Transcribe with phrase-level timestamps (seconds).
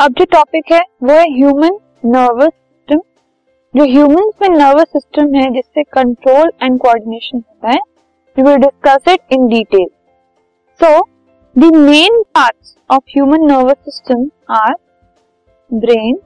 [0.00, 3.00] अब जो टॉपिक है, वो है ह्यूमन नर्वस सिस्टम
[3.74, 7.80] जो ह्यूमन में नर्वस सिस्टम है, जिससे कंट्रोल एंड कोऑर्डिनेशन होता है
[8.36, 9.86] we will discuss it in detail
[10.80, 11.00] so
[11.56, 14.24] the main parts of human nervous system
[14.54, 14.74] are
[15.70, 16.16] brain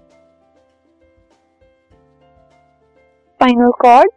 [3.40, 4.10] spinal cord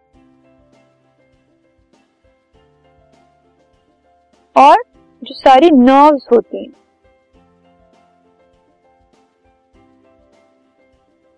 [4.55, 4.83] और
[5.21, 6.73] जो सारी नर्व्स होती हैं।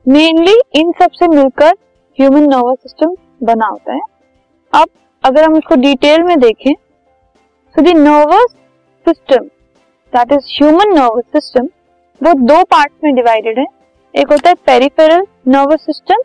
[0.05, 1.73] मेनली इन सबसे मिलकर
[2.20, 3.99] ह्यूमन नर्वस सिस्टम बना होता है।
[4.73, 4.88] अब,
[5.23, 6.73] अगर हम इसको डिटेल में देखें
[7.75, 8.55] तो the nervous
[9.05, 9.45] system
[10.13, 11.67] that is human nervous system
[12.22, 13.66] वो दो पार्ट में डिवाइडेड है।
[14.13, 16.23] एक होता है पेरिफेरल नर्वस सिस्टम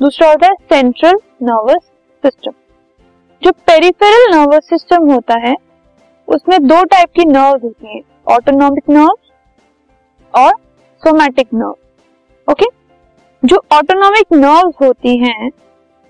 [0.00, 1.82] दूसरा होता है सेंट्रल नर्वस
[2.24, 2.52] सिस्टम
[3.42, 5.54] जो पेरिफेरल नर्वस सिस्टम होता है,
[6.28, 9.16] उसमें दो टाइप की नर्व होती है ऑटोनॉमिक नर्व
[10.34, 10.52] और
[11.02, 11.76] सोमैटिक नर्व
[13.52, 15.48] जो ऑटोनॉमिक नर्व्स होती हैं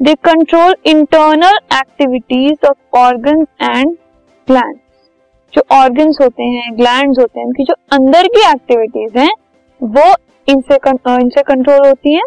[0.01, 3.97] they control internal activities of organ and
[4.49, 4.77] gland
[5.53, 9.33] जो ऑर्गन्स होते हैं ग्लैंड होते हैं, उनकी जो अंदर की एक्टिविटीज़ हैं,
[9.81, 10.05] वो
[10.49, 10.79] इनसे
[11.15, 12.23] इनसे कंट्रोल होती हैं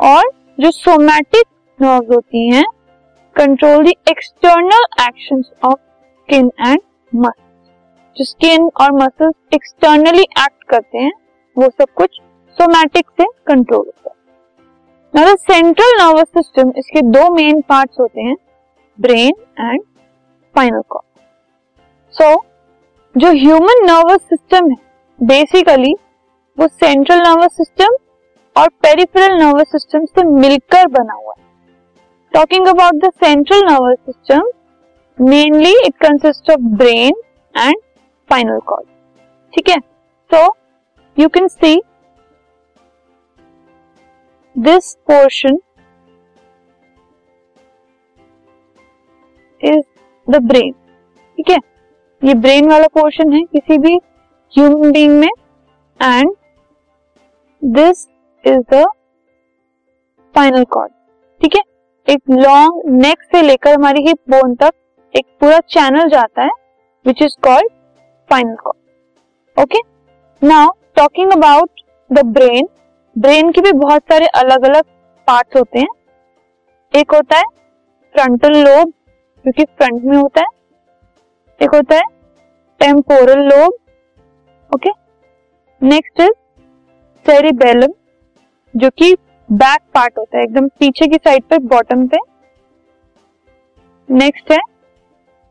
[0.00, 1.44] और जो सोमैटिक
[1.78, 2.64] नर्व्स होती हैं
[3.36, 6.80] control the external actions of skin and
[7.12, 7.48] muscle
[8.16, 11.12] जो स्किन और मसल्स एक्सटर्नली एक्ट करते हैं,
[11.56, 12.20] वो सब कुछ
[12.58, 14.09] सोमैटिक से कंट्रोल होता है।
[15.14, 18.34] सेंट्रल नर्वस सिस्टम इसके दो मेन पार्ट्स होते हैं
[18.98, 21.18] brain and spinal cord
[22.14, 22.30] so
[23.14, 24.76] जो ह्यूमन नर्वस सिस्टम है
[25.18, 25.92] बेसिकली
[26.58, 27.96] वो सेंट्रल नर्वस सिस्टम
[28.56, 31.44] और पेरिफेरल नर्वस सिस्टम से मिलकर बना हुआ है।
[32.34, 34.50] Talking about the central nervous system
[35.18, 37.22] mainly it consist of brain
[37.54, 38.86] and spinal cord
[39.52, 39.78] ठीक है?
[40.30, 40.46] So
[41.16, 41.80] you can see
[44.56, 45.58] this portion
[49.60, 49.80] is
[50.26, 51.56] the brain ठीक है?
[52.22, 53.94] ये ब्रेन वाला पोर्शन है किसी भी
[54.52, 55.28] ह्यूमन बींग में
[56.00, 56.34] and
[57.62, 58.06] this
[58.44, 58.84] is the
[60.18, 60.92] spinal cord
[61.40, 61.62] ठीक है?
[62.08, 64.72] एक लॉन्ग नेक से लेकर हमारी हिप बोन तक
[65.14, 66.50] एक पूरा चैनल जाता है
[67.06, 69.80] which is called spinal cord okay
[70.42, 71.80] now talking about
[72.10, 72.68] the brain
[73.16, 74.84] brain के भी बहुत सारे अलग अलग
[75.28, 75.88] पार्ट्स होते हैं।
[76.92, 77.44] एक होता है
[78.14, 78.92] फ्रंटल लोब,
[79.44, 80.46] जो कि फ्रंट में होता है।
[81.60, 82.02] एक होता है
[82.80, 83.74] temporal lobe,
[84.70, 84.90] okay.
[85.82, 86.30] Next is
[87.26, 87.92] cerebellum,
[88.74, 89.14] जो कि
[89.48, 92.18] बैक पार्ट होता है, एकदम पीछे की साइड पे, बॉटम पे।
[94.08, 94.58] नेक्स्ट है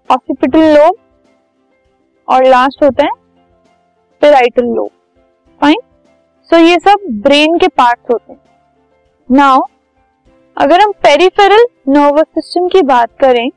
[0.10, 0.96] ऑक्सीपिटल लोब,
[2.28, 3.12] और लास्ट होता है
[4.22, 4.90] पेराइटल लोब।
[6.50, 8.40] सो so, ये सब ब्रेन के पार्ट्स होते हैं.
[9.30, 9.62] नाउ
[10.58, 13.50] अगर हम पेरिफेरल नर्वस सिस्टम की बात करें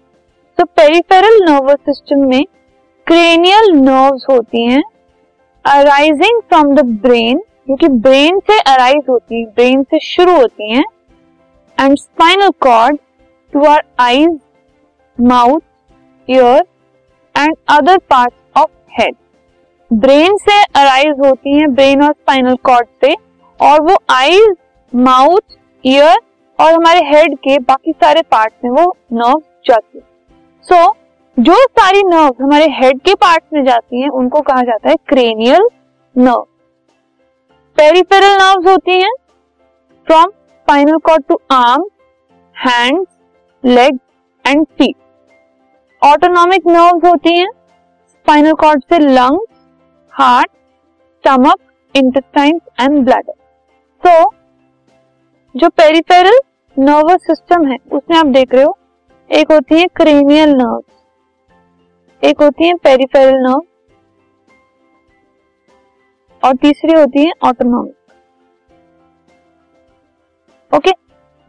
[0.58, 2.44] तो पेरिफेरल नर्वस सिस्टम में
[3.06, 4.82] क्रेनियल नर्व्स होती हैं
[5.64, 7.38] अराइजिंग फ्रॉम द ब्रेन
[7.68, 10.84] जो कि ब्रेन से अराइज होती है ब्रेन से शुरू होती हैं
[11.78, 12.98] and spinal cord
[13.52, 14.38] to our eyes
[15.18, 15.60] mouth
[16.28, 16.64] ear
[17.34, 18.70] and other part of
[19.00, 19.16] head
[19.92, 23.14] brain से अराइज होती हैं ब्रेन और स्पाइनल कॉर्ड से
[23.60, 24.54] और वो आईज
[24.92, 26.18] माउथ ईयर
[26.58, 30.04] और हमारे हेड के बाकी सारे पार्ट में वो नर्व जाती है।
[30.64, 30.94] सो so,
[31.36, 35.68] जो सारी नर्व हमारे हेड के पार्ट में जाती हैं उनको कहा जाता है क्रेनियल
[36.16, 36.46] नर्व
[37.78, 39.12] पेरिफेरल नर्व्स होती हैं
[40.06, 41.84] from spinal cord to arm
[42.56, 43.06] hand
[43.64, 43.98] leg
[44.44, 44.96] and feet
[46.02, 49.46] autonomic nerves होती हैं स्पाइनल कॉर्ड से lungs
[50.14, 51.58] heart stomach
[51.94, 53.32] intestine and bladder
[54.02, 54.30] so
[55.54, 56.38] जो पेरिफेरल
[56.76, 58.76] नर्वस सिस्टम है, उसमें आप देख रहे हो,
[59.30, 60.82] एक होती है क्रेनियल नर्व
[62.22, 63.62] एक होती है पेरिफेरल नर्व
[66.42, 67.94] और तीसरी होती है ऑटोनॉमिक
[70.72, 70.90] ओके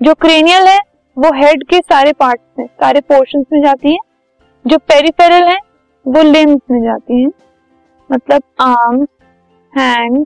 [0.02, 0.80] जो क्रेनियल है,
[1.18, 3.98] वो हेड के सारे पार्ट्स में, सारे पोर्शंस में जाती है,
[4.66, 5.58] जो पेरिफेरल है,
[6.06, 7.30] वो लिम्स में जाती हैं।
[8.14, 9.08] मतलब arms
[9.74, 10.26] hand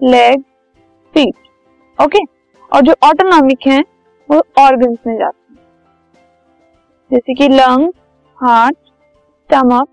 [0.00, 0.42] leg
[1.14, 1.34] feet
[1.98, 2.24] okay
[2.72, 3.78] और जो ऑटोनॉमिक है,
[4.28, 5.58] वो ऑर्गन्स में जाते हैं।
[7.10, 7.88] जैसे कि lung
[8.38, 9.88] heart stomach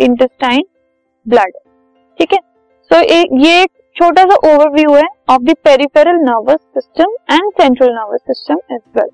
[0.00, 0.64] intestine
[1.26, 1.52] blood
[2.18, 2.38] ठीक है?
[2.90, 8.20] सो ये एक छोटा सा ओवरव्यू है of the peripheral nervous system and central nervous
[8.26, 9.08] system as well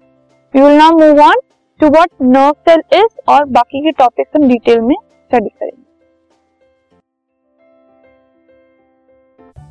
[0.54, 1.40] we will now move on
[1.80, 5.86] to what nerve cell is और बाकी के टॉपिक्स हम डिटेल में स्टडी करेंगे।